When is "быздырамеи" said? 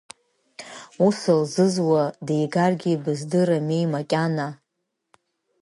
3.03-3.85